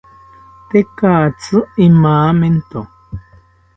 Tekatzi 0.69 1.57
imamento 1.85 2.79